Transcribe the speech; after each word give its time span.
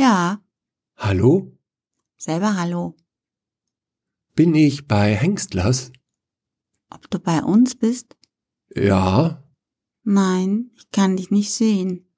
Ja, 0.00 0.40
Hallo? 0.96 1.52
selber 2.16 2.56
Hallo. 2.56 2.96
Bin 4.34 4.54
ich 4.54 4.88
bei 4.88 5.14
Hengstlers? 5.14 5.92
Ob 6.88 7.10
du 7.10 7.18
bei 7.18 7.42
uns 7.42 7.74
bist? 7.74 8.16
Ja. 8.74 9.44
Nein, 10.02 10.70
ich 10.74 10.90
kann 10.90 11.18
dich 11.18 11.30
nicht 11.30 11.52
sehen. 11.52 12.10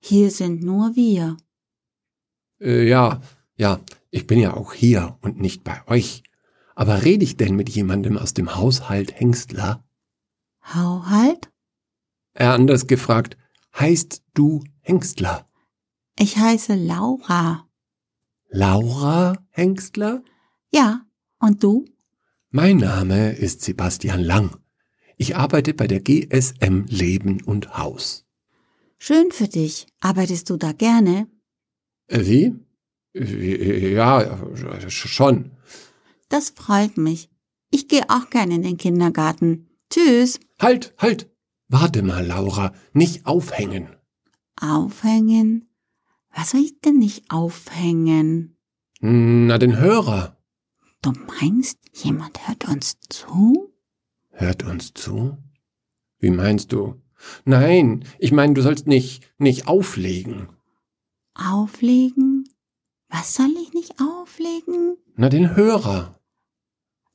Hier 0.00 0.30
sind 0.30 0.62
nur 0.62 0.96
wir. 0.96 1.38
Äh, 2.60 2.86
ja, 2.86 3.22
ja, 3.56 3.80
ich 4.10 4.26
bin 4.26 4.38
ja 4.38 4.52
auch 4.52 4.74
hier 4.74 5.16
und 5.22 5.40
nicht 5.40 5.64
bei 5.64 5.80
euch. 5.86 6.22
Aber 6.74 7.04
rede 7.04 7.24
ich 7.24 7.38
denn 7.38 7.56
mit 7.56 7.70
jemandem 7.70 8.18
aus 8.18 8.34
dem 8.34 8.54
Haushalt 8.54 9.18
Hengstler? 9.18 9.82
Hau 10.74 11.06
halt? 11.06 11.50
Er 12.34 12.52
anders 12.52 12.86
gefragt, 12.86 13.38
heißt 13.78 14.24
du 14.34 14.62
Hengstler? 14.82 15.49
Ich 16.20 16.36
heiße 16.36 16.74
Laura. 16.74 17.66
Laura 18.50 19.38
Hengstler? 19.50 20.22
Ja, 20.70 21.06
und 21.38 21.62
du? 21.62 21.86
Mein 22.50 22.76
Name 22.76 23.32
ist 23.32 23.62
Sebastian 23.62 24.20
Lang. 24.20 24.56
Ich 25.16 25.36
arbeite 25.36 25.72
bei 25.72 25.86
der 25.86 26.00
GSM 26.00 26.84
Leben 26.88 27.42
und 27.42 27.78
Haus. 27.78 28.26
Schön 28.98 29.30
für 29.32 29.48
dich. 29.48 29.86
Arbeitest 30.00 30.50
du 30.50 30.58
da 30.58 30.72
gerne? 30.72 31.26
Äh, 32.08 32.26
Wie? 32.26 32.54
Äh, 33.14 33.94
Ja, 33.94 34.18
sch- 34.18 34.90
schon. 34.90 35.52
Das 36.28 36.50
freut 36.50 36.98
mich. 36.98 37.30
Ich 37.70 37.88
gehe 37.88 38.04
auch 38.10 38.28
gerne 38.28 38.56
in 38.56 38.62
den 38.62 38.76
Kindergarten. 38.76 39.68
Tschüss. 39.90 40.38
Halt, 40.60 40.92
halt! 40.98 41.30
Warte 41.68 42.02
mal, 42.02 42.26
Laura, 42.26 42.74
nicht 42.92 43.24
aufhängen. 43.26 43.88
Aufhängen? 44.60 45.69
Was 46.34 46.50
soll 46.50 46.60
ich 46.60 46.80
denn 46.80 46.98
nicht 46.98 47.30
aufhängen? 47.30 48.56
Na, 49.00 49.58
den 49.58 49.78
Hörer. 49.78 50.36
Du 51.02 51.12
meinst, 51.40 51.78
jemand 51.92 52.46
hört 52.46 52.68
uns 52.68 52.98
zu? 53.08 53.72
Hört 54.30 54.62
uns 54.64 54.92
zu? 54.94 55.38
Wie 56.18 56.30
meinst 56.30 56.72
du? 56.72 57.00
Nein, 57.44 58.04
ich 58.18 58.32
meine, 58.32 58.54
du 58.54 58.62
sollst 58.62 58.86
nicht, 58.86 59.22
nicht 59.38 59.66
auflegen. 59.66 60.48
Auflegen? 61.34 62.44
Was 63.08 63.34
soll 63.34 63.52
ich 63.62 63.72
nicht 63.72 63.94
auflegen? 64.00 64.96
Na, 65.16 65.28
den 65.28 65.56
Hörer. 65.56 66.20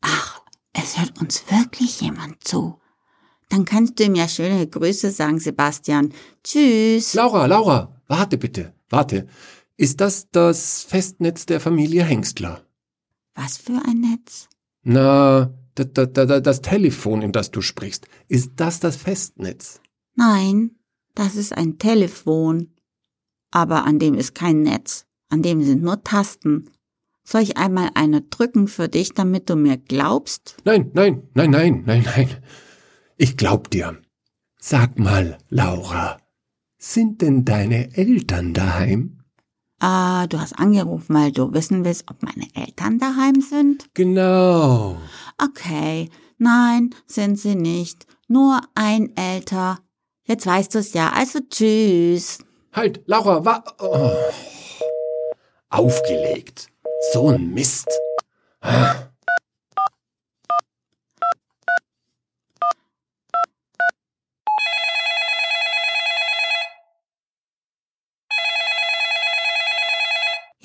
Ach, 0.02 0.42
es 0.74 1.00
hört 1.00 1.20
uns 1.22 1.50
wirklich 1.50 2.02
jemand 2.02 2.44
zu. 2.44 2.80
Dann 3.50 3.66
kannst 3.66 4.00
du 4.00 4.04
ihm 4.04 4.16
ja 4.16 4.28
schöne 4.28 4.68
Grüße 4.68 5.12
sagen, 5.12 5.40
Sebastian. 5.40 6.14
Tschüss. 6.44 7.14
Laura, 7.14 7.46
Laura, 7.46 8.02
warte 8.08 8.38
bitte, 8.38 8.75
warte. 8.90 9.28
Ist 9.78 10.00
das 10.00 10.30
das 10.32 10.84
Festnetz 10.84 11.46
der 11.46 11.60
Familie 11.60 12.04
Hengstler? 12.04 12.66
Was 13.34 13.58
für 13.58 13.82
ein 13.86 14.00
Netz? 14.00 14.48
Na, 14.84 15.54
das, 15.76 15.88
das, 15.94 16.10
das, 16.14 16.42
das 16.42 16.62
Telefon, 16.62 17.22
in 17.22 17.32
das 17.34 17.52
du 17.52 17.62
sprichst, 17.62 18.08
ist 18.30 18.52
das 18.56 18.80
das 18.80 18.96
Festnetz? 18.96 19.82
Nein, 20.16 20.72
das 21.14 21.36
ist 21.36 21.56
ein 21.56 21.78
Telefon. 21.78 22.74
Aber 23.52 23.86
an 23.86 24.00
dem 24.00 24.16
ist 24.16 24.36
kein 24.36 24.62
Netz. 24.62 25.06
An 25.30 25.42
dem 25.42 25.64
sind 25.64 25.82
nur 25.82 26.04
Tasten. 26.04 26.70
Soll 27.24 27.42
ich 27.42 27.58
einmal 27.58 27.90
eine 27.96 28.22
drücken 28.22 28.68
für 28.68 28.88
dich, 28.88 29.14
damit 29.14 29.50
du 29.50 29.56
mir 29.56 29.78
glaubst? 29.78 30.58
Nein, 30.64 30.92
nein, 30.94 31.24
nein, 31.34 31.50
nein, 31.50 31.84
nein, 31.86 32.04
nein. 32.04 32.30
Ich 33.18 33.36
glaub 33.36 33.72
dir. 33.72 34.00
Sag 34.60 35.00
mal, 35.00 35.38
Laura, 35.50 36.18
sind 36.94 37.22
denn 37.22 37.46
deine 37.46 37.96
Eltern 37.98 38.54
daheim? 38.54 39.20
Ah, 39.80 40.28
du 40.28 40.40
hast 40.40 40.54
angerufen, 40.54 41.16
weil 41.16 41.32
du 41.32 41.52
wissen 41.54 41.84
willst, 41.84 42.10
ob 42.10 42.24
meine 42.24 42.48
Eltern 42.54 43.00
daheim 43.00 43.42
sind? 43.42 43.94
Genau. 43.94 44.98
Okay, 45.42 46.10
nein, 46.38 46.92
sind 47.08 47.40
sie 47.40 47.56
nicht. 47.56 48.06
Nur 48.28 48.62
ein 48.76 49.16
älter. 49.18 49.80
Jetzt 50.24 50.46
weißt 50.46 50.76
du 50.76 50.80
es 50.80 50.94
ja, 50.94 51.12
also 51.12 51.40
tschüss. 51.50 52.40
Halt, 52.72 53.02
Laura, 53.06 53.44
wa. 53.44 53.64
Oh. 53.80 54.12
Aufgelegt. 55.70 56.68
So 57.14 57.30
ein 57.30 57.54
Mist. 57.54 57.90
Ah. 58.62 58.96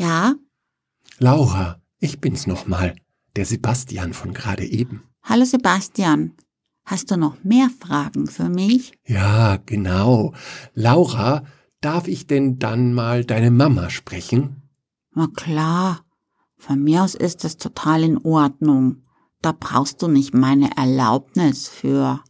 Ja, 0.01 0.35
Laura, 1.23 1.79
ich 1.99 2.19
bin's 2.23 2.47
nochmal. 2.47 2.97
Der 3.37 3.45
Sebastian 3.45 4.15
von 4.15 4.33
gerade 4.33 4.65
eben. 4.65 5.03
hallo 5.23 5.45
Sebastian. 5.45 6.33
Hast 6.87 7.11
du 7.11 7.19
noch 7.19 7.45
mehr 7.45 7.69
Fragen 7.79 8.27
für 8.27 8.49
mich? 8.49 8.95
Ja, 9.07 9.59
genau. 9.67 10.33
Laura, 10.73 11.45
darf 11.83 12.09
ich 12.09 12.27
denn 12.27 12.59
dann 12.59 12.95
mal 12.95 13.27
deine 13.27 13.51
Mama 13.51 13.91
sprechen? 13.91 14.63
Na 15.15 15.27
klar. 15.27 16.01
Von 16.57 16.83
mir 16.83 17.03
aus 17.05 17.15
ist 17.15 17.45
es 17.45 17.59
total 17.59 18.03
in 18.03 18.17
Ordnung. 18.25 19.03
Da 19.43 19.53
brauchst 19.53 20.01
du 20.01 20.09
nicht 20.09 20.33
meine 20.33 20.71
Erlaubnis 20.79 21.69
für. 21.69 22.21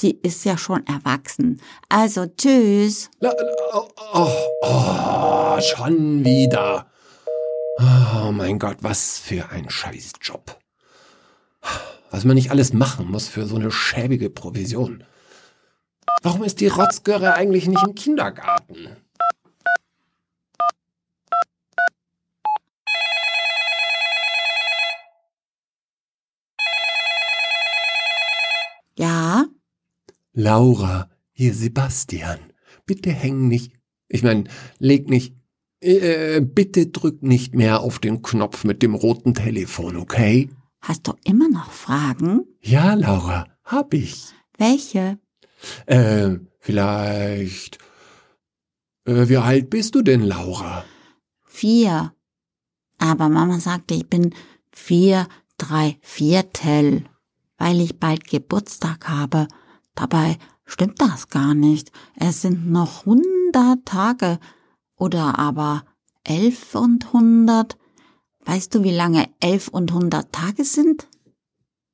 Die 0.00 0.18
ist 0.22 0.44
ja 0.44 0.58
schon 0.58 0.84
erwachsen. 0.88 1.60
Also 1.88 2.26
tschüss. 2.26 3.10
La, 3.20 3.30
la, 3.30 3.54
oh, 3.74 3.88
oh, 4.12 4.28
oh, 4.62 5.60
schon 5.60 6.24
wieder. 6.24 6.90
Oh 7.86 8.32
mein 8.32 8.58
Gott, 8.58 8.78
was 8.80 9.18
für 9.18 9.50
ein 9.50 9.68
Scheißjob. 9.68 10.58
Was 12.10 12.24
man 12.24 12.36
nicht 12.36 12.50
alles 12.50 12.72
machen 12.72 13.10
muss 13.10 13.28
für 13.28 13.44
so 13.44 13.56
eine 13.56 13.70
schäbige 13.70 14.30
Provision. 14.30 15.04
Warum 16.22 16.44
ist 16.44 16.60
die 16.60 16.68
Rotzgöre 16.68 17.34
eigentlich 17.34 17.68
nicht 17.68 17.82
im 17.86 17.94
Kindergarten? 17.94 18.96
Ja, 28.96 29.44
Laura, 30.32 31.10
hier 31.32 31.52
Sebastian. 31.52 32.38
Bitte 32.86 33.10
häng 33.10 33.48
nicht. 33.48 33.74
Ich 34.08 34.22
mein, 34.22 34.48
leg 34.78 35.10
nicht. 35.10 35.34
Äh, 35.84 36.40
bitte 36.40 36.86
drück 36.86 37.22
nicht 37.22 37.54
mehr 37.54 37.80
auf 37.80 37.98
den 37.98 38.22
Knopf 38.22 38.64
mit 38.64 38.82
dem 38.82 38.94
roten 38.94 39.34
Telefon, 39.34 39.96
okay? 39.96 40.48
hast 40.84 41.08
du 41.08 41.14
immer 41.24 41.48
noch 41.48 41.70
Fragen? 41.70 42.44
Ja, 42.60 42.94
Laura, 42.94 43.46
hab 43.64 43.94
ich. 43.94 44.26
Welche? 44.58 45.18
Äh, 45.86 46.36
vielleicht. 46.60 47.78
Äh, 49.06 49.28
wie 49.28 49.38
alt 49.38 49.70
bist 49.70 49.94
du 49.94 50.02
denn, 50.02 50.20
Laura? 50.20 50.84
Vier. 51.42 52.12
Aber 52.98 53.28
Mama 53.28 53.60
sagte, 53.60 53.94
ich 53.94 54.08
bin 54.08 54.34
vier, 54.70 55.26
drei 55.56 55.98
Viertel, 56.02 57.04
weil 57.56 57.80
ich 57.80 57.98
bald 57.98 58.26
Geburtstag 58.26 59.08
habe. 59.08 59.48
Dabei 59.94 60.36
stimmt 60.64 61.00
das 61.00 61.28
gar 61.28 61.54
nicht. 61.54 61.92
Es 62.16 62.42
sind 62.42 62.70
noch 62.70 63.06
hundert 63.06 63.86
Tage 63.86 64.38
oder 64.96 65.38
aber 65.38 65.84
elf 66.24 66.74
und 66.74 67.12
hundert. 67.12 67.76
Weißt 68.44 68.74
du, 68.74 68.82
wie 68.84 68.90
lange 68.90 69.28
elf 69.40 69.68
und 69.68 69.92
hundert 69.92 70.32
Tage 70.32 70.64
sind? 70.64 71.08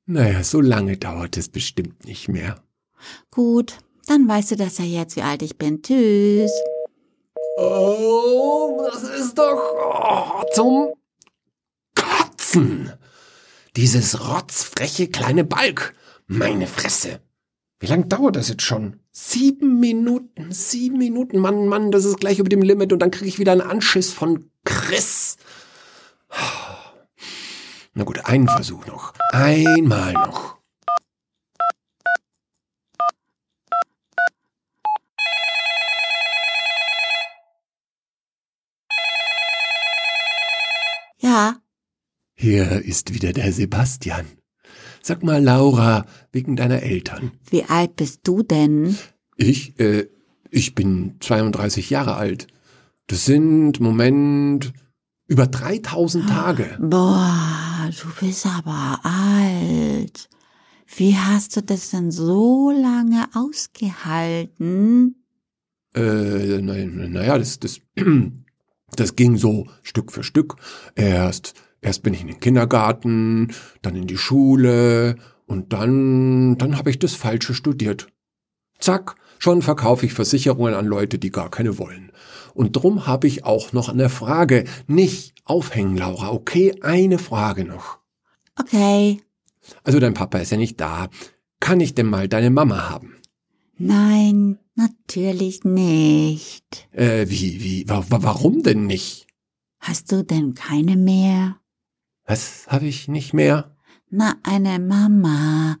Naja, 0.05 0.43
so 0.43 0.59
lange 0.59 0.97
dauert 0.97 1.37
es 1.37 1.49
bestimmt 1.49 2.05
nicht 2.05 2.27
mehr. 2.27 2.61
Gut, 3.29 3.77
dann 4.07 4.27
weißt 4.27 4.51
du 4.51 4.55
das 4.55 4.77
ja 4.77 4.85
jetzt, 4.85 5.15
wie 5.15 5.21
alt 5.21 5.41
ich 5.41 5.57
bin. 5.57 5.81
Tschüss. 5.81 6.51
Oh, 7.57 8.87
das 8.91 9.03
ist 9.03 9.35
doch 9.35 10.41
oh, 10.41 10.43
zum 10.53 10.93
Kotzen. 11.95 12.91
Dieses 13.75 14.27
rotzfreche 14.27 15.07
kleine 15.07 15.43
Balk. 15.43 15.93
Meine 16.27 16.67
Fresse. 16.67 17.21
Wie 17.81 17.87
lange 17.87 18.05
dauert 18.05 18.35
das 18.35 18.47
jetzt 18.47 18.61
schon? 18.61 18.99
Sieben 19.11 19.79
Minuten, 19.79 20.51
sieben 20.51 20.99
Minuten. 20.99 21.39
Mann, 21.39 21.67
Mann, 21.67 21.89
das 21.89 22.05
ist 22.05 22.19
gleich 22.19 22.37
über 22.37 22.47
dem 22.47 22.61
Limit 22.61 22.93
und 22.93 22.99
dann 22.99 23.09
kriege 23.09 23.27
ich 23.27 23.39
wieder 23.39 23.53
einen 23.53 23.61
Anschiss 23.61 24.13
von 24.13 24.51
Chris. 24.65 25.37
Na 27.95 28.03
gut, 28.03 28.23
einen 28.23 28.47
Versuch 28.47 28.85
noch. 28.85 29.13
Einmal 29.31 30.13
noch. 30.13 30.59
Ja, 41.17 41.59
Hier 42.35 42.83
ist 42.85 43.11
wieder 43.13 43.33
der 43.33 43.51
Sebastian. 43.51 44.40
Sag 45.01 45.23
mal, 45.23 45.43
Laura, 45.43 46.05
wegen 46.31 46.55
deiner 46.55 46.83
Eltern. 46.83 47.31
wie 47.49 47.63
alt 47.63 47.95
bist 47.95 48.21
du 48.23 48.43
denn? 48.43 48.97
Ich, 49.35 49.79
äh, 49.79 50.07
ich 50.51 50.75
bin 50.75 51.15
32 51.19 51.89
Jahre 51.89 52.15
alt. 52.15 52.47
Das 53.07 53.25
sind, 53.25 53.79
Moment, 53.79 54.73
über 55.27 55.47
3000 55.47 56.29
Tage. 56.29 56.77
Boah, 56.79 57.89
du 57.89 58.25
bist 58.25 58.45
aber 58.45 58.99
alt. 59.03 60.29
Wie 60.95 61.15
hast 61.15 61.55
du 61.55 61.61
das 61.63 61.89
denn 61.89 62.11
so 62.11 62.69
lange 62.69 63.27
ausgehalten? 63.33 65.15
Äh, 65.95 66.61
naja, 66.61 66.85
na 66.85 67.37
das, 67.37 67.59
das, 67.59 67.79
das 68.95 69.15
ging 69.15 69.37
so 69.37 69.67
Stück 69.83 70.11
für 70.11 70.23
Stück. 70.23 70.57
Erst, 70.95 71.53
erst 71.81 72.03
bin 72.03 72.13
ich 72.13 72.21
in 72.21 72.27
den 72.27 72.39
Kindergarten, 72.39 73.53
dann 73.81 73.95
in 73.95 74.07
die 74.07 74.17
Schule 74.17 75.17
und 75.45 75.73
dann, 75.73 76.57
dann 76.57 76.77
habe 76.77 76.89
ich 76.89 76.99
das 76.99 77.13
Falsche 77.13 77.53
studiert. 77.53 78.07
Zack, 78.79 79.15
schon 79.39 79.61
verkaufe 79.61 80.05
ich 80.05 80.13
Versicherungen 80.13 80.73
an 80.73 80.85
Leute, 80.85 81.19
die 81.19 81.31
gar 81.31 81.49
keine 81.49 81.77
wollen. 81.77 82.11
Und 82.53 82.73
drum 82.73 83.07
habe 83.07 83.27
ich 83.27 83.45
auch 83.45 83.73
noch 83.73 83.89
eine 83.89 84.09
Frage. 84.09 84.65
Nicht 84.87 85.35
aufhängen, 85.45 85.97
Laura, 85.97 86.31
okay? 86.31 86.75
Eine 86.81 87.17
Frage 87.17 87.65
noch. 87.65 87.99
Okay. 88.59 89.21
Also 89.83 89.99
dein 89.99 90.13
Papa 90.13 90.39
ist 90.39 90.51
ja 90.51 90.57
nicht 90.57 90.79
da. 90.79 91.09
Kann 91.59 91.79
ich 91.79 91.95
denn 91.95 92.07
mal 92.07 92.27
deine 92.27 92.49
Mama 92.49 92.89
haben? 92.89 93.15
Nein, 93.77 94.59
natürlich 94.75 95.63
nicht. 95.63 96.87
Äh, 96.91 97.27
wie, 97.29 97.63
wie, 97.63 97.89
wa 97.89 98.03
warum 98.09 98.63
denn 98.63 98.85
nicht? 98.85 99.27
Hast 99.79 100.11
du 100.11 100.23
denn 100.23 100.53
keine 100.53 100.97
mehr? 100.97 101.60
Was 102.31 102.65
habe 102.69 102.85
ich 102.85 103.09
nicht 103.09 103.33
mehr? 103.33 103.75
Na, 104.09 104.35
eine 104.43 104.79
Mama. 104.79 105.75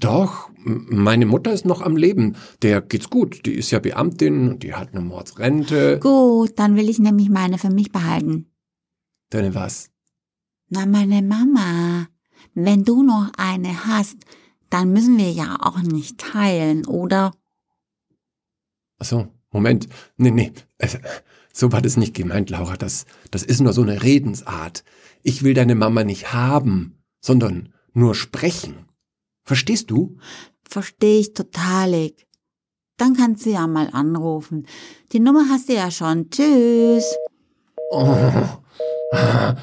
Doch, 0.00 0.50
meine 0.56 1.26
Mutter 1.26 1.52
ist 1.52 1.66
noch 1.66 1.82
am 1.82 1.98
Leben. 1.98 2.34
Der 2.62 2.80
geht's 2.80 3.10
gut. 3.10 3.44
Die 3.44 3.52
ist 3.52 3.70
ja 3.72 3.78
Beamtin 3.78 4.52
und 4.52 4.62
die 4.62 4.72
hat 4.72 4.94
eine 4.94 5.02
Mordsrente. 5.02 5.98
Gut, 5.98 6.58
dann 6.58 6.76
will 6.76 6.88
ich 6.88 6.98
nämlich 6.98 7.28
meine 7.28 7.58
für 7.58 7.68
mich 7.68 7.92
behalten. 7.92 8.50
Deine 9.28 9.54
was? 9.54 9.90
Na, 10.70 10.86
meine 10.86 11.20
Mama. 11.20 12.08
Wenn 12.54 12.84
du 12.84 13.02
noch 13.02 13.30
eine 13.36 13.84
hast, 13.84 14.16
dann 14.70 14.94
müssen 14.94 15.18
wir 15.18 15.30
ja 15.30 15.58
auch 15.60 15.82
nicht 15.82 16.16
teilen, 16.16 16.86
oder? 16.86 17.32
Ach 18.98 19.04
so, 19.04 19.28
Moment. 19.50 19.88
Nee, 20.16 20.30
nee. 20.30 20.52
So 21.52 21.72
war 21.72 21.82
das 21.82 21.96
nicht 21.96 22.14
gemeint, 22.14 22.50
Laura. 22.50 22.76
Das, 22.76 23.06
das 23.30 23.42
ist 23.42 23.60
nur 23.60 23.72
so 23.72 23.82
eine 23.82 24.02
Redensart. 24.02 24.84
Ich 25.22 25.42
will 25.42 25.54
deine 25.54 25.74
Mama 25.74 26.04
nicht 26.04 26.32
haben, 26.32 27.02
sondern 27.20 27.72
nur 27.92 28.14
sprechen. 28.14 28.86
Verstehst 29.44 29.90
du? 29.90 30.16
Verstehe 30.62 31.20
ich 31.20 31.34
totalig. 31.34 32.26
Dann 32.96 33.16
kannst 33.16 33.46
du 33.46 33.50
ja 33.50 33.66
mal 33.66 33.88
anrufen. 33.92 34.66
Die 35.12 35.20
Nummer 35.20 35.48
hast 35.48 35.68
du 35.68 35.74
ja 35.74 35.90
schon. 35.90 36.30
Tschüss. 36.30 37.04
Oh. 37.90 38.44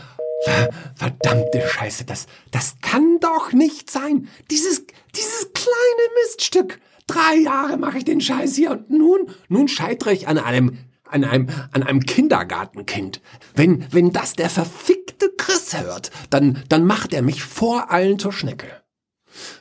Verdammte 0.96 1.62
Scheiße, 1.68 2.06
das, 2.06 2.28
das 2.52 2.76
kann 2.82 3.20
doch 3.20 3.54
nicht 3.54 3.90
sein. 3.90 4.28
Dieses, 4.52 4.86
dieses 5.16 5.54
kleine 5.54 6.14
Miststück. 6.24 6.80
Drei 7.08 7.36
Jahre 7.38 7.78
mache 7.78 8.00
ich 8.00 8.06
den 8.06 8.20
Scheiß 8.20 8.56
hier 8.56 8.72
und 8.72 8.90
nun, 8.90 9.32
nun 9.48 9.68
scheitere 9.68 10.12
ich 10.12 10.28
an 10.28 10.38
einem, 10.38 10.78
an 11.12 11.24
einem, 11.24 11.48
an 11.72 11.84
einem 11.84 12.02
Kindergartenkind. 12.02 13.22
Wenn, 13.56 13.92
wenn 13.92 14.12
das 14.12 14.34
der 14.34 14.50
verfickte 14.50 15.32
Chris 15.38 15.78
hört, 15.78 16.12
dann, 16.30 16.64
dann 16.70 16.86
macht 16.86 17.14
er 17.14 17.22
mich 17.22 17.44
vor 17.44 17.92
allen 17.92 18.20
zur 18.20 18.34
Schnecke. 18.34 18.84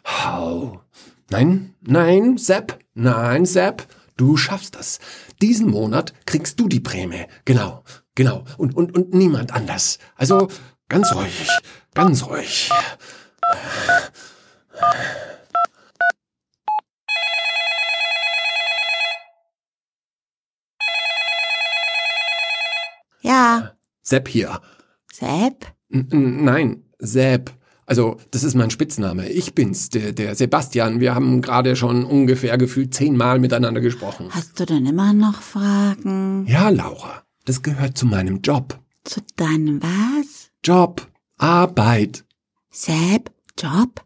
Hau. 0.05 0.81
Nein, 1.31 1.75
nein, 1.81 2.39
Sepp, 2.39 2.79
nein, 2.95 3.47
Sepp, 3.47 3.87
du 4.17 4.37
schaffst 4.37 4.77
das. 4.77 5.01
Diesen 5.43 5.69
Monat 5.69 6.15
kriegst 6.25 6.61
du 6.61 6.69
die 6.69 6.81
Prämie. 6.81 7.27
Genau, 7.45 7.83
genau. 8.15 8.45
Und, 8.57 8.77
und, 8.77 8.97
und 8.97 9.13
niemand 9.13 9.53
anders. 9.53 9.99
Also 10.15 10.49
ganz 10.89 11.15
ruhig, 11.15 11.49
ganz 11.95 12.25
ruhig. 12.27 12.71
Ja. 23.27 23.73
Sepp 24.03 24.29
hier. 24.29 24.61
Sepp? 25.13 25.67
N 25.91 26.45
nein, 26.45 26.85
Sepp. 26.99 27.53
Also, 27.87 28.19
das 28.31 28.45
ist 28.45 28.55
mein 28.55 28.71
Spitzname. 28.71 29.29
Ich 29.29 29.55
bin's, 29.55 29.91
der, 29.91 30.13
der 30.13 30.35
Sebastian. 30.35 31.01
Wir 31.01 31.15
haben 31.15 31.43
gerade 31.43 31.77
schon 31.77 32.05
ungefähr 32.05 32.57
gefühlt 32.59 32.95
zehnmal 32.95 33.39
miteinander 33.39 33.81
gesprochen. 33.81 34.29
Hast 34.31 34.59
du 34.59 34.65
denn 34.65 34.87
immer 34.87 35.13
noch 35.13 35.41
Fragen? 35.41 36.47
Ja, 36.47 36.69
Laura. 36.69 37.23
Das 37.45 37.63
gehört 37.63 37.97
zu 37.99 38.07
meinem 38.07 38.41
Job. 38.43 38.81
Zu 39.05 39.21
deinem 39.37 39.81
was? 39.83 40.51
Job. 40.65 41.07
Arbeit. 41.37 42.25
Sepp? 42.71 43.33
Job? 43.59 44.05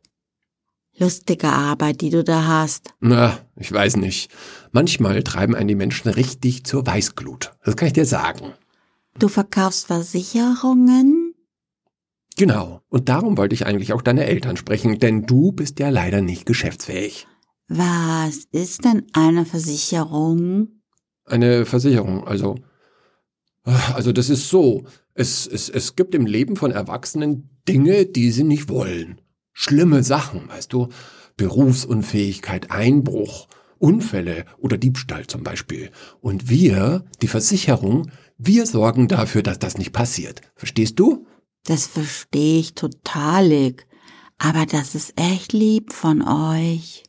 Lustige 0.99 1.49
Arbeit, 1.49 2.03
die 2.03 2.11
du 2.11 2.23
da 2.23 2.47
hast. 2.47 2.95
Na, 3.01 3.39
ich 3.57 3.73
weiß 3.73 3.97
nicht. 3.97 4.31
Manchmal 4.73 5.23
treiben 5.23 5.55
einen 5.55 5.69
die 5.69 5.75
Menschen 5.75 6.11
richtig 6.11 6.65
zur 6.65 6.87
Weißglut. 6.87 7.55
Das 7.65 7.77
kann 7.77 7.89
ich 7.89 7.95
dir 7.95 8.05
sagen. 8.05 8.53
Du 9.19 9.29
verkaufst 9.29 9.87
Versicherungen? 9.87 11.35
Genau. 12.37 12.81
Und 12.89 13.09
darum 13.09 13.37
wollte 13.37 13.55
ich 13.55 13.67
eigentlich 13.67 13.93
auch 13.93 14.03
deine 14.03 14.25
Eltern 14.25 14.57
sprechen, 14.57 14.99
denn 14.99 15.27
du 15.27 15.53
bist 15.53 15.79
ja 15.79 15.91
leider 15.91 16.21
nicht 16.23 16.47
geschäftsfähig. 16.47 17.27
Was 17.69 18.47
ist 18.51 18.85
denn 18.85 19.07
eine 19.13 19.45
Versicherung? 19.45 20.83
Eine 21.25 21.67
Versicherung, 21.67 22.27
also. 22.27 22.57
Also 23.65 24.13
das 24.13 24.31
ist 24.31 24.49
so. 24.49 24.85
Es, 25.15 25.47
es, 25.47 25.69
es 25.69 25.95
gibt 25.95 26.15
im 26.15 26.27
Leben 26.27 26.57
von 26.57 26.71
Erwachsenen 26.71 27.51
Dinge, 27.69 28.07
die 28.07 28.31
sie 28.31 28.45
nicht 28.45 28.69
wollen. 28.69 29.21
Schlimme 29.53 30.03
Sachen, 30.03 30.49
weißt 30.49 30.73
du. 30.73 30.89
Berufsunfähigkeit, 31.37 32.71
Einbruch, 32.71 33.49
Unfälle 33.81 34.45
oder 34.59 34.77
Diebstahl 34.77 35.27
zum 35.27 35.43
Beispiel. 35.43 35.91
Und 36.21 36.49
wir, 36.49 37.05
die 37.23 37.29
Versicherung, 37.29 38.11
wir 38.39 38.67
sorgen 38.67 39.09
dafür, 39.09 39.43
dass 39.43 39.59
das 39.59 39.79
nicht 39.79 39.93
passiert. 39.93 40.43
Verstehst 40.55 40.99
du? 41.01 41.27
Das 41.65 41.87
verstehe 41.87 42.61
ich 42.61 42.75
totalig. 42.75 43.87
Aber 44.39 44.67
das 44.67 44.95
ist 44.95 45.15
echt 45.17 45.53
lieb 45.53 45.93
von 45.93 46.23
euch. 46.23 47.05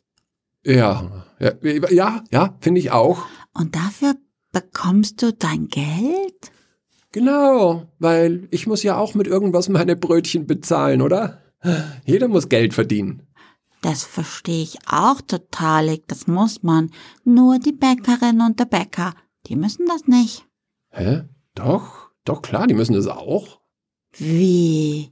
Ja, 0.66 1.26
ja, 1.40 1.54
ja, 1.90 2.24
ja 2.32 2.58
finde 2.60 2.80
ich 2.80 2.92
auch. 2.92 3.26
Und 3.54 3.76
dafür 3.76 4.16
bekommst 4.52 5.22
du 5.22 5.34
dein 5.34 5.68
Geld? 5.68 6.52
Genau, 7.12 7.88
weil 8.00 8.48
ich 8.52 8.68
muss 8.68 8.84
ja 8.84 8.98
auch 8.98 9.16
mit 9.16 9.28
irgendwas 9.28 9.70
meine 9.70 9.96
Brötchen 9.96 10.48
bezahlen, 10.48 11.02
oder? 11.02 11.42
Jeder 12.06 12.28
muss 12.28 12.50
Geld 12.50 12.74
verdienen. 12.74 13.28
Das 13.82 14.04
verstehe 14.04 14.62
ich 14.62 14.78
auch 14.88 15.22
totalig, 15.22 16.08
das 16.08 16.28
muss 16.28 16.62
man. 16.62 16.92
Nur 17.24 17.60
die 17.60 17.72
Bäckerin 17.72 18.42
und 18.42 18.60
der 18.60 18.66
Bäcker, 18.66 19.14
die 19.48 19.56
müssen 19.56 19.88
das 19.88 20.08
nicht. 20.08 20.46
Hä? 20.92 21.24
Doch, 21.56 22.10
doch 22.24 22.42
klar, 22.42 22.68
die 22.68 22.76
müssen 22.76 22.94
das 22.94 23.08
auch. 23.08 23.60
Wie? 24.18 25.12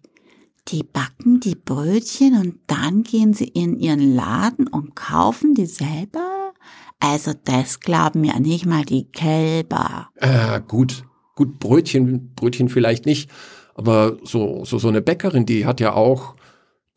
Die 0.68 0.84
backen 0.84 1.40
die 1.40 1.56
Brötchen 1.56 2.40
und 2.40 2.60
dann 2.68 3.02
gehen 3.02 3.34
sie 3.34 3.48
in 3.48 3.80
ihren 3.80 4.14
Laden 4.16 4.68
und 4.68 4.96
kaufen 4.96 5.56
die 5.56 5.66
selber? 5.66 6.54
Also 7.00 7.34
das 7.44 7.80
glauben 7.80 8.24
ja 8.24 8.40
nicht 8.40 8.66
mal 8.66 8.86
die 8.86 9.06
Kälber. 9.06 10.10
Äh, 10.16 10.62
gut. 10.62 11.06
Gut, 11.36 11.58
Brötchen, 11.60 12.34
Brötchen 12.36 12.70
vielleicht 12.70 13.06
nicht. 13.06 13.32
Aber 13.74 14.18
so, 14.24 14.66
so, 14.66 14.78
so 14.78 14.90
eine 14.90 15.02
Bäckerin, 15.02 15.46
die 15.46 15.66
hat 15.66 15.80
ja 15.80 15.94
auch, 15.94 16.36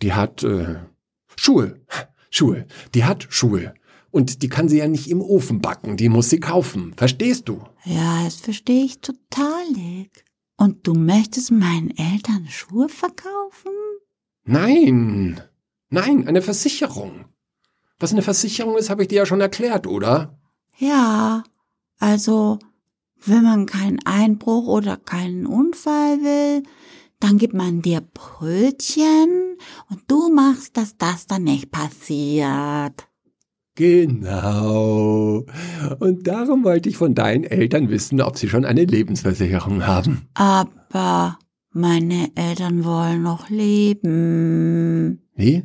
die 0.02 0.12
hat, 0.12 0.42
äh, 0.42 0.80
Schuhe. 1.42 1.80
Schuhe. 2.30 2.66
Die 2.94 3.04
hat 3.04 3.26
Schuhe. 3.28 3.74
Und 4.12 4.42
die 4.42 4.48
kann 4.48 4.68
sie 4.68 4.78
ja 4.78 4.86
nicht 4.86 5.10
im 5.10 5.20
Ofen 5.20 5.60
backen, 5.60 5.96
die 5.96 6.08
muss 6.08 6.30
sie 6.30 6.38
kaufen. 6.38 6.94
Verstehst 6.96 7.48
du? 7.48 7.64
Ja, 7.84 8.22
das 8.22 8.36
verstehe 8.36 8.84
ich 8.84 9.00
totalig. 9.00 10.24
Und 10.56 10.86
du 10.86 10.94
möchtest 10.94 11.50
meinen 11.50 11.90
Eltern 11.96 12.46
Schuhe 12.48 12.88
verkaufen? 12.88 13.72
Nein. 14.44 15.40
Nein, 15.90 16.28
eine 16.28 16.42
Versicherung. 16.42 17.24
Was 17.98 18.12
eine 18.12 18.22
Versicherung 18.22 18.76
ist, 18.76 18.88
habe 18.88 19.02
ich 19.02 19.08
dir 19.08 19.16
ja 19.16 19.26
schon 19.26 19.40
erklärt, 19.40 19.88
oder? 19.88 20.38
Ja. 20.78 21.42
Also, 21.98 22.60
wenn 23.24 23.42
man 23.42 23.66
keinen 23.66 23.98
Einbruch 24.06 24.68
oder 24.68 24.96
keinen 24.96 25.46
Unfall 25.46 26.20
will, 26.20 26.62
dann 27.22 27.38
gibt 27.38 27.54
man 27.54 27.82
dir 27.82 28.00
Brötchen 28.00 29.56
und 29.88 30.00
du 30.08 30.28
machst, 30.28 30.76
dass 30.76 30.96
das 30.96 31.26
dann 31.26 31.44
nicht 31.44 31.70
passiert. 31.70 33.06
Genau. 33.76 35.44
Und 36.00 36.26
darum 36.26 36.64
wollte 36.64 36.88
ich 36.88 36.96
von 36.96 37.14
deinen 37.14 37.44
Eltern 37.44 37.88
wissen, 37.90 38.20
ob 38.20 38.36
sie 38.36 38.48
schon 38.48 38.64
eine 38.64 38.84
Lebensversicherung 38.84 39.86
haben. 39.86 40.28
Aber 40.34 41.38
meine 41.70 42.32
Eltern 42.34 42.84
wollen 42.84 43.22
noch 43.22 43.48
leben. 43.48 45.22
Wie? 45.34 45.64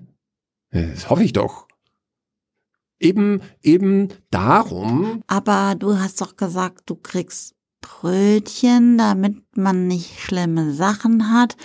Das 0.70 1.10
hoffe 1.10 1.24
ich 1.24 1.34
doch. 1.34 1.68
Eben, 3.00 3.42
eben 3.62 4.10
darum. 4.30 5.24
Aber 5.28 5.76
du 5.76 6.00
hast 6.00 6.22
doch 6.22 6.36
gesagt, 6.36 6.90
du 6.90 6.96
kriegst 6.96 7.57
Brötchen, 7.88 8.98
damit 8.98 9.38
man 9.56 9.88
nicht 9.88 10.20
schlimme 10.20 10.74
Sachen 10.74 11.32
hat. 11.32 11.56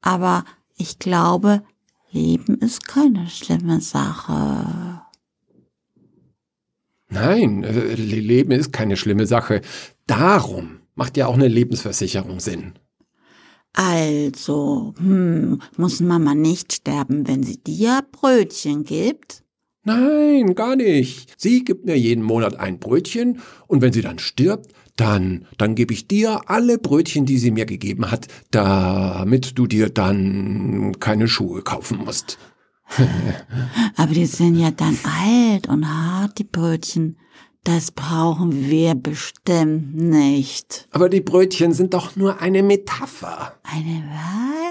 Aber 0.00 0.44
ich 0.76 0.98
glaube, 0.98 1.62
Leben 2.10 2.58
ist 2.58 2.88
keine 2.88 3.28
schlimme 3.28 3.80
Sache. 3.80 5.02
Nein, 7.10 7.64
äh, 7.64 7.94
Leben 7.94 8.52
ist 8.52 8.72
keine 8.72 8.96
schlimme 8.96 9.26
Sache. 9.26 9.60
Darum 10.06 10.80
macht 10.94 11.16
ja 11.16 11.26
auch 11.26 11.34
eine 11.34 11.48
Lebensversicherung 11.48 12.40
Sinn. 12.40 12.74
Also, 13.74 14.94
hm, 14.98 15.60
muss 15.76 16.00
Mama 16.00 16.34
nicht 16.34 16.72
sterben, 16.72 17.28
wenn 17.28 17.42
sie 17.42 17.62
dir 17.62 18.02
Brötchen 18.10 18.84
gibt? 18.84 19.44
Nein, 19.84 20.54
gar 20.54 20.76
nicht. 20.76 21.34
Sie 21.40 21.64
gibt 21.64 21.84
mir 21.86 21.96
jeden 21.96 22.22
Monat 22.22 22.56
ein 22.56 22.78
Brötchen 22.78 23.40
und 23.68 23.80
wenn 23.80 23.92
sie 23.92 24.02
dann 24.02 24.18
stirbt, 24.18 24.72
dann, 24.98 25.46
dann 25.56 25.74
gebe 25.74 25.94
ich 25.94 26.08
dir 26.08 26.42
alle 26.50 26.78
Brötchen, 26.78 27.24
die 27.24 27.38
sie 27.38 27.50
mir 27.50 27.66
gegeben 27.66 28.10
hat, 28.10 28.26
damit 28.50 29.58
du 29.58 29.66
dir 29.66 29.90
dann 29.90 30.96
keine 31.00 31.28
Schuhe 31.28 31.62
kaufen 31.62 31.98
musst. 32.04 32.38
Aber 33.96 34.12
die 34.12 34.26
sind 34.26 34.56
ja 34.56 34.70
dann 34.70 34.98
alt 35.04 35.68
und 35.68 35.86
hart, 35.88 36.38
die 36.38 36.44
Brötchen. 36.44 37.16
Das 37.64 37.90
brauchen 37.90 38.70
wir 38.70 38.94
bestimmt 38.94 39.94
nicht. 39.94 40.88
Aber 40.90 41.08
die 41.08 41.20
Brötchen 41.20 41.72
sind 41.72 41.92
doch 41.92 42.16
nur 42.16 42.40
eine 42.40 42.62
Metapher. 42.62 43.54
Eine 43.62 44.04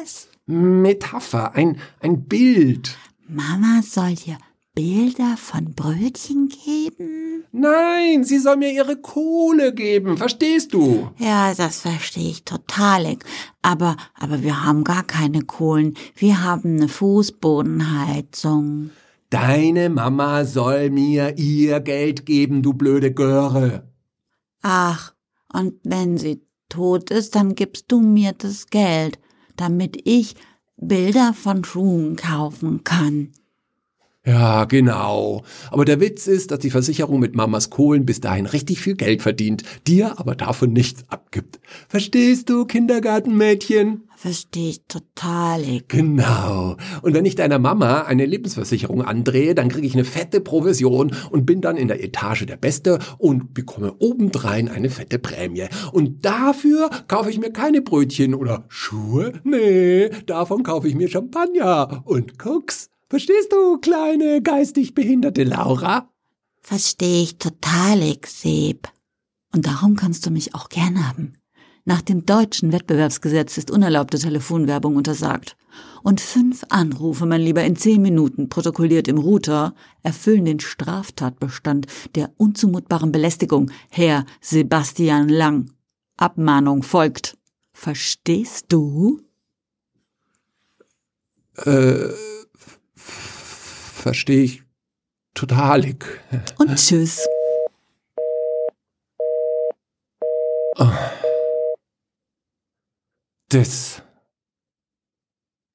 was? 0.02 0.30
Metapher, 0.48 1.54
ein, 1.56 1.78
ein 2.00 2.24
Bild. 2.24 2.98
Mama 3.28 3.82
soll 3.84 4.16
dir 4.16 4.38
Bilder 4.78 5.36
von 5.38 5.74
Brötchen 5.74 6.50
geben? 6.50 7.46
Nein, 7.52 8.24
sie 8.24 8.38
soll 8.38 8.58
mir 8.58 8.72
ihre 8.72 8.98
Kohle 8.98 9.74
geben, 9.74 10.18
verstehst 10.18 10.72
du? 10.72 11.10
Ja, 11.18 11.52
das 11.52 11.82
verstehe 11.82 12.30
ich 12.30 12.44
total. 12.44 13.18
Aber, 13.64 13.98
aber 14.14 14.44
wir 14.44 14.64
haben 14.64 14.84
gar 14.84 15.02
keine 15.02 15.42
Kohlen. 15.42 15.96
Wir 16.16 16.44
haben 16.44 16.76
eine 16.76 16.90
Fußbodenheizung. 16.90 18.92
Deine 19.32 19.90
Mama 19.90 20.46
soll 20.46 20.92
mir 20.92 21.40
ihr 21.40 21.80
Geld 21.80 22.28
geben, 22.28 22.62
du 22.62 22.74
blöde 22.74 23.12
Göre. 23.12 23.92
Ach, 24.62 25.16
und 25.52 25.74
wenn 25.86 26.20
sie 26.20 26.44
tot 26.70 27.10
ist, 27.10 27.34
dann 27.34 27.56
gibst 27.56 27.92
du 27.92 28.00
mir 28.00 28.34
das 28.34 28.68
Geld, 28.68 29.18
damit 29.56 30.00
ich 30.04 30.36
Bilder 30.76 31.34
von 31.34 31.64
Schuhen 31.64 32.16
kaufen 32.16 32.84
kann. 32.84 33.32
Ja, 34.28 34.66
genau. 34.66 35.44
Aber 35.72 35.86
der 35.86 36.02
Witz 36.02 36.28
ist, 36.28 36.52
dass 36.52 36.60
die 36.60 36.70
Versicherung 36.70 37.22
mit 37.22 37.34
Mamas 37.34 37.70
Kohlen 37.70 38.06
bis 38.06 38.20
dahin 38.20 38.46
richtig 38.46 38.82
viel 38.82 38.96
Geld 38.96 39.22
verdient, 39.22 39.64
dir 39.88 40.20
aber 40.20 40.36
davon 40.36 40.74
nichts 40.74 41.06
abgibt. 41.08 41.62
Verstehst 41.88 42.50
du, 42.50 42.66
Kindergartenmädchen? 42.66 44.04
Verstehe 44.18 44.72
ich 44.72 44.82
total. 44.90 45.64
Genau. 45.88 46.76
Und 47.04 47.14
wenn 47.14 47.24
ich 47.24 47.36
deiner 47.36 47.58
Mama 47.58 48.02
eine 48.02 48.26
Lebensversicherung 48.26 49.02
andrehe, 49.02 49.56
dann 49.56 49.70
kriege 49.70 49.88
ich 49.88 49.94
eine 49.94 50.04
fette 50.04 50.42
Provision 50.42 51.16
und 51.32 51.46
bin 51.46 51.62
dann 51.62 51.78
in 51.78 51.88
der 51.88 52.04
Etage 52.04 52.48
der 52.48 52.58
Beste 52.58 53.00
und 53.18 53.54
bekomme 53.54 53.96
obendrein 54.00 54.68
eine 54.68 54.90
fette 54.90 55.20
Prämie. 55.20 55.68
Und 55.94 56.26
dafür 56.26 56.90
kaufe 57.08 57.30
ich 57.30 57.40
mir 57.40 57.54
keine 57.54 57.82
Brötchen 57.82 58.36
oder 58.36 58.66
Schuhe. 58.68 59.40
Nee, 59.46 60.10
davon 60.26 60.64
kaufe 60.64 60.90
ich 60.90 60.96
mir 60.96 61.08
Champagner 61.08 62.02
und 62.04 62.38
Koks. 62.38 62.90
Verstehst 63.10 63.54
du, 63.54 63.78
kleine 63.78 64.42
geistig 64.42 64.94
behinderte 64.94 65.46
Laura? 65.46 66.10
Verstehe 66.60 67.24
ich 67.24 67.38
total, 67.38 68.18
Seb. 68.26 68.90
Und 69.54 69.66
darum 69.66 69.96
kannst 69.96 70.26
du 70.26 70.30
mich 70.30 70.54
auch 70.54 70.68
gern 70.68 71.08
haben. 71.08 71.34
Nach 71.86 72.02
dem 72.02 72.26
deutschen 72.26 72.74
Wettbewerbsgesetz 72.74 73.58
ist 73.58 73.72
unerlaubte 73.72 74.20
Telefonwerbung 74.20 74.98
untersagt. 74.98 75.56
Und 76.04 76.20
fünf 76.20 76.66
Anrufe, 76.68 77.26
mein 77.26 77.40
Lieber, 77.40 77.64
in 77.64 77.78
zehn 77.78 78.02
Minuten 78.02 78.50
protokolliert 78.50 79.08
im 79.08 79.18
Router 79.18 79.74
erfüllen 80.04 80.44
den 80.44 80.60
Straftatbestand 80.60 81.88
der 82.16 82.34
unzumutbaren 82.36 83.14
Belästigung. 83.14 83.72
Herr 83.90 84.26
Sebastian 84.42 85.30
Lang. 85.30 85.72
Abmahnung 86.18 86.84
folgt. 86.84 87.38
Verstehst 87.72 88.66
du? 88.68 89.22
Äh 91.56 92.10
verstehe 94.08 94.44
ich 94.44 94.64
totalig. 95.34 96.06
Und 96.60 96.74
tschüss. 96.78 97.28
Das. 103.50 104.02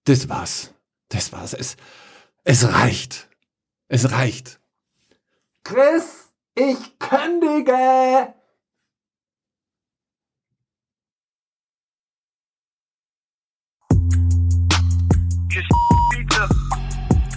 Das 0.05 0.29
war's. 0.31 0.73
Das 1.11 1.31
war's. 1.33 1.53
Es, 1.53 1.77
es 2.45 2.73
reicht. 2.73 3.29
Es 3.89 4.11
reicht. 4.11 4.59
Chris, 5.63 6.33
ich 6.55 6.99
kündige! 6.99 8.35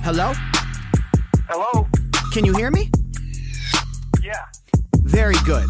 Hello? 0.02 0.32
Hello? 1.48 1.88
Can 2.34 2.44
you 2.44 2.56
hear 2.56 2.72
me? 2.72 2.90
Yeah. 4.24 4.46
Very 5.04 5.36
good. 5.46 5.70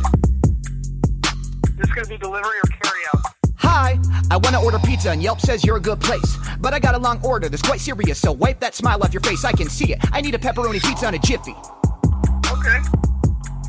This 1.76 1.92
gonna 1.94 2.08
be 2.08 2.18
delivery 2.18 2.58
or 2.64 2.70
carry 2.82 3.02
out? 3.14 3.22
Hi, 3.58 4.00
I 4.32 4.38
want 4.38 4.56
to 4.56 4.60
order 4.60 4.80
pizza 4.80 5.12
and 5.12 5.22
Yelp 5.22 5.42
says 5.42 5.66
you're 5.66 5.76
a 5.76 5.82
good 5.82 6.00
place. 6.00 6.38
But 6.62 6.74
I 6.74 6.80
got 6.80 6.96
a 6.96 6.98
long 6.98 7.20
order 7.26 7.50
that's 7.50 7.62
quite 7.62 7.82
serious, 7.82 8.20
so 8.20 8.32
wipe 8.32 8.62
that 8.62 8.74
smile 8.74 9.04
off 9.04 9.14
your 9.14 9.22
face. 9.22 9.44
I 9.44 9.52
can 9.52 9.70
see 9.70 9.92
it. 9.92 10.00
I 10.14 10.22
need 10.22 10.34
a 10.34 10.38
pepperoni 10.38 10.82
pizza 10.82 11.08
and 11.08 11.16
a 11.18 11.20
jiffy. 11.20 11.56
Okay. 12.50 12.78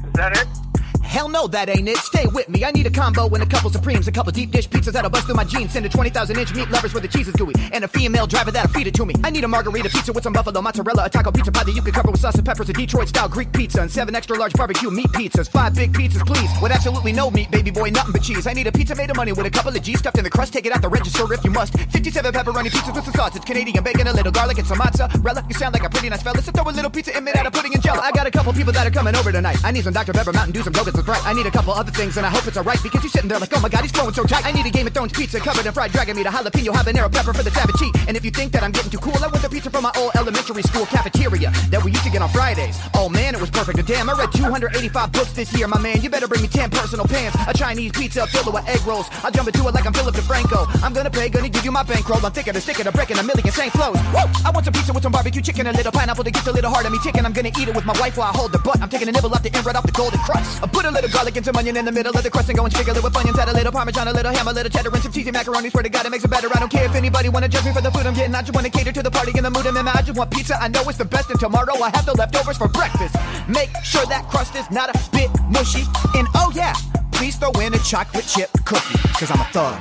Is 0.07 0.13
that 0.15 0.37
it? 0.37 0.66
Hell 1.07 1.29
no, 1.29 1.47
that 1.47 1.69
ain't 1.69 1.89
it. 1.89 1.97
Stay 1.99 2.27
with 2.27 2.49
me. 2.49 2.65
I 2.65 2.73
need 2.73 2.87
a 2.87 2.91
combo 2.91 3.29
and 3.29 3.43
a 3.43 3.47
couple 3.47 3.71
Supremes, 3.71 4.09
a 4.09 4.13
couple 4.13 4.33
deep 4.33 4.51
dish 4.51 4.69
pizzas 4.69 4.93
that'll 4.93 5.09
bust 5.09 5.27
through 5.27 5.37
my 5.37 5.45
jeans. 5.45 5.73
Send 5.73 5.87
a 5.87 5.89
20,000 5.89 6.39
inch 6.39 6.55
meat 6.55 6.69
lovers 6.71 6.93
where 6.93 7.01
the 7.01 7.09
cheese 7.09 7.29
is 7.29 7.35
gooey. 7.35 7.55
And 7.73 7.85
a 7.85 7.89
female 7.89 8.27
driver 8.27 8.51
that'll 8.51 8.73
feed 8.73 8.89
it 8.89 8.95
to 8.95 9.07
me. 9.07 9.15
I 9.23 9.31
need 9.31 9.45
a 9.45 9.49
margarita 9.49 9.89
pizza 9.89 10.13
with 10.13 10.25
some 10.25 10.33
buffalo 10.33 10.61
mozzarella, 10.61 11.05
a 11.05 11.09
taco 11.09 11.31
pizza 11.31 11.53
pie 11.53 11.65
that 11.65 11.73
you 11.73 11.83
can 11.83 11.93
cover 11.93 12.11
with 12.11 12.21
sauce 12.21 12.35
and 12.35 12.45
peppers, 12.45 12.69
a 12.69 12.73
Detroit 12.73 13.09
style 13.09 13.29
Greek 13.29 13.53
pizza, 13.53 13.81
and 13.81 13.91
seven 13.91 14.15
extra 14.15 14.37
large 14.37 14.53
barbecue 14.55 14.91
meat 14.91 15.09
pizzas. 15.13 15.49
Five 15.49 15.75
big 15.75 15.93
pizzas, 15.93 16.27
please. 16.27 16.51
With 16.61 16.73
absolutely 16.73 17.13
no 17.13 17.31
meat, 17.31 17.51
baby 17.51 17.71
boy, 17.71 17.91
nothing 17.91 18.13
but 18.13 18.23
cheese. 18.23 18.47
I 18.47 18.53
need 18.53 18.67
a 18.67 18.73
pizza 18.73 18.95
made 18.95 19.11
of 19.11 19.17
money 19.17 19.33
with 19.33 19.47
a 19.47 19.51
couple 19.51 19.75
of 19.75 19.81
G's 19.83 20.01
stuffed 20.01 20.19
in 20.19 20.25
the 20.25 20.31
crust. 20.31 20.53
Take 20.53 20.67
it 20.67 20.73
out 20.73 20.83
the 20.83 20.89
register 20.89 21.33
if 21.33 21.45
you 21.45 21.51
must. 21.51 21.73
57 21.79 22.33
pepperoni 22.33 22.69
pizzas 22.69 22.95
with 22.95 23.05
some. 23.05 23.31
It's 23.35 23.45
Canadian 23.45 23.83
bacon, 23.85 24.07
a 24.09 24.13
little 24.13 24.33
garlic, 24.33 24.59
and 24.59 24.67
some 24.67 24.79
mozzarella. 24.79 25.45
You 25.49 25.55
sound 25.55 25.73
like 25.73 25.85
a 25.85 25.89
pretty 25.89 26.09
nice 26.09 26.23
fella, 26.23 26.43
so 26.43 26.51
throw 26.51 26.65
a 26.65 26.73
little 26.73 26.91
pizza 26.91 27.17
in 27.17 27.25
made 27.25 27.37
out 27.37 27.47
of 27.47 27.53
pudding 27.53 27.73
and 27.75 27.83
jello. 27.83 28.01
I 28.01 28.11
got 28.13 28.27
a 28.27 28.31
couple 28.31 28.53
people 28.53 28.73
that 28.73 28.87
are 28.87 28.91
coming 28.91 29.15
over 29.15 29.31
tonight. 29.31 29.59
I 29.65 29.71
need 29.71 29.85
some 29.85 29.93
Dr. 29.93 30.13
Pepper, 30.13 30.33
Mountain 30.33 30.53
Dew, 30.53 30.63
some 30.63 30.73
Go-Gurts 30.73 30.96
I 31.05 31.35
need 31.35 31.47
a 31.47 31.51
couple 31.51 31.73
other 31.73 31.91
things, 31.91 32.17
and 32.17 32.25
I 32.25 32.31
hope 32.31 32.47
it's 32.47 32.57
alright 32.57 32.83
because 32.83 33.03
you're 33.03 33.11
sitting 33.11 33.29
there 33.29 33.39
like, 33.39 33.55
oh 33.55 33.61
my 33.61 33.69
god, 33.69 33.83
he's 33.83 33.93
growing 33.93 34.15
so 34.15 34.25
tight. 34.25 34.47
I 34.47 34.53
need 34.53 34.67
a 34.67 34.71
Game 34.71 34.87
of 34.87 34.95
Thrones 34.95 35.13
pizza 35.13 35.39
covered 35.39 35.67
in 35.67 35.73
fried 35.73 35.93
dragon 35.93 36.17
meat, 36.17 36.27
a 36.27 36.31
jalapeno 36.31 36.73
habanero 36.73 37.13
pepper 37.13 37.33
for 37.35 37.43
the 37.43 37.51
savage 37.51 37.77
cheat. 37.77 37.95
And 38.09 38.17
if 38.17 38.25
you 38.25 38.31
think 38.31 38.53
that 38.53 38.63
I'm 38.63 38.73
getting 38.73 38.91
too 38.91 38.99
cool, 38.99 39.17
I 39.23 39.29
want 39.29 39.43
the 39.43 39.49
pizza 39.49 39.71
from 39.71 39.83
my 39.83 39.93
old 39.97 40.13
elementary 40.17 40.63
school 40.63 40.87
cafeteria 40.87 41.51
that 41.71 41.83
we 41.85 41.91
used 41.91 42.05
to 42.05 42.11
get 42.11 42.23
on 42.23 42.29
Fridays. 42.31 42.79
Oh 42.95 43.09
man, 43.09 43.35
it 43.35 43.41
was 43.41 43.51
perfect. 43.51 43.79
And 43.79 43.87
damn, 43.87 44.09
I 44.09 44.15
read 44.15 44.33
285 44.33 45.13
books 45.13 45.33
this 45.33 45.53
year, 45.59 45.69
my 45.69 45.79
man. 45.79 46.01
You 46.01 46.11
better 46.11 46.29
bring 46.29 46.43
me 46.43 46.49
10 46.49 46.71
personal 46.71 47.07
pants, 47.07 47.37
a 47.47 47.53
Chinese 47.53 47.93
pizza 47.93 48.27
filled 48.27 48.53
with 48.53 48.67
egg 48.69 48.85
rolls. 48.87 49.09
I'll 49.23 49.31
jump 49.31 49.49
into 49.49 49.67
it 49.69 49.75
like 49.75 49.87
I'm 49.87 49.93
Philip 49.93 50.15
DeFranco. 50.15 50.67
I'm 50.83 50.93
gonna 50.93 51.11
pay, 51.11 51.29
gonna 51.29 51.49
give 51.49 51.65
you 51.65 51.73
my 51.73 51.83
bankroll. 51.83 52.25
I'm 52.25 52.33
thicker 52.33 52.53
than 52.53 52.63
stick 52.63 52.81
it, 52.81 52.87
a 52.87 52.93
brick 52.93 53.11
a 53.11 53.23
million 53.23 53.53
same 53.53 53.71
flows. 53.71 53.97
Woo! 54.15 54.27
I 54.45 54.51
want 54.53 54.65
some 54.65 54.73
pizza 54.73 54.93
with 54.93 55.03
some 55.03 55.13
barbecue 55.13 55.43
chicken, 55.43 55.67
a 55.67 55.73
little 55.73 55.93
pineapple 55.93 56.25
to 56.25 56.31
get 56.31 56.47
a 56.47 56.53
little 56.53 56.71
heart 56.71 56.87
of 56.87 56.93
me 56.93 56.99
ticking. 57.03 57.25
I'm 57.25 57.33
gonna 57.33 57.53
eat 57.59 57.69
it 57.69 57.75
with 57.75 57.85
my 57.85 57.99
wife 58.01 58.17
while 58.17 58.31
I 58.33 58.37
hold 58.37 58.53
the 58.53 58.59
butt. 58.59 58.81
I'm 58.81 58.89
taking 58.89 59.09
a 59.09 59.13
nibble 59.13 59.33
off 59.35 59.43
the 59.43 59.55
end 59.55 59.67
right 59.67 59.77
off 59.77 59.85
the 59.85 59.93
golden 59.93 60.21
crust. 60.21 60.63
Put 60.87 60.93
a 60.93 61.03
little 61.03 61.11
garlic 61.11 61.37
and 61.37 61.45
some 61.45 61.57
onion 61.57 61.77
in 61.77 61.85
the 61.85 61.93
middle 61.93 62.17
of 62.17 62.23
the 62.23 62.31
crust 62.31 62.49
and 62.49 62.57
go 62.57 62.65
and 62.65 62.73
sprinkle 62.73 62.97
it 62.97 63.03
with 63.03 63.17
onions. 63.17 63.39
Add 63.39 63.49
a 63.49 63.53
little 63.53 63.73
parmesan, 63.73 64.09
a 64.09 64.13
little 64.13 64.33
ham, 64.33 64.47
a 64.47 64.53
little 64.53 64.71
cheddar, 64.71 64.91
and 64.93 65.03
some 65.03 65.13
cheesy 65.13 65.31
macaroni. 65.31 65.71
Swear 65.71 65.83
to 65.83 65.89
God, 65.89 66.07
it 66.07 66.11
makes 66.11 66.25
it 66.25 66.31
better. 66.31 66.49
I 66.55 66.59
don't 66.61 66.71
care 66.71 66.85
if 66.85 66.95
anybody 66.95 67.29
wanna 67.29 67.49
judge 67.49 67.65
me 67.65 67.73
for 67.73 67.81
the 67.81 67.91
food 67.91 68.07
I'm 68.07 68.15
getting. 68.15 68.35
I 68.35 68.43
just 68.43 68.55
wanna 68.55 68.71
cater 68.71 68.93
to 68.93 69.03
the 69.03 69.11
party 69.11 69.33
in 69.37 69.45
the 69.45 69.51
mood 69.51 69.67
I'm 69.67 69.77
in. 69.77 69.89
I 69.89 70.03
just 70.03 70.19
want 70.19 70.31
pizza. 70.31 70.61
I 70.61 70.69
know 70.69 70.83
it's 70.89 70.99
the 70.99 71.05
best, 71.05 71.31
and 71.31 71.41
tomorrow 71.41 71.75
I 71.83 71.91
have 71.95 72.07
the 72.07 72.15
leftovers 72.15 72.57
for 72.57 72.69
breakfast. 72.69 73.17
Make 73.49 73.71
sure 73.85 74.07
that 74.07 74.29
crust 74.29 74.55
is 74.55 74.71
not 74.71 74.95
a 74.95 75.11
bit 75.11 75.31
mushy. 75.49 75.85
And 76.15 76.29
oh 76.35 76.53
yeah, 76.55 76.75
please 77.13 77.37
throw 77.37 77.51
in 77.61 77.75
a 77.75 77.79
chocolate 77.79 78.27
chip 78.27 78.51
cookie, 78.65 78.99
cause 79.19 79.31
I'm 79.31 79.41
a 79.41 79.49
thug. 79.53 79.81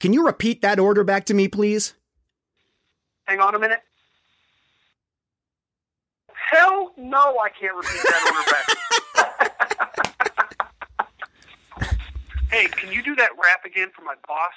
Can 0.00 0.12
you 0.12 0.26
repeat 0.26 0.62
that 0.62 0.80
order 0.80 1.04
back 1.04 1.26
to 1.26 1.34
me, 1.34 1.48
please? 1.48 1.94
Hang 3.24 3.40
on 3.40 3.54
a 3.54 3.58
minute. 3.58 3.80
Hell 6.50 6.92
no, 6.98 7.38
I 7.38 7.48
can't 7.48 7.74
repeat 7.76 8.02
that 8.02 8.22
order 8.34 8.50
back. 8.50 8.72
Hey, 12.52 12.68
can 12.68 12.92
you 12.92 13.02
do 13.02 13.16
that 13.16 13.30
rap 13.42 13.64
again 13.64 13.90
for 13.96 14.02
my 14.02 14.14
boss? 14.28 14.52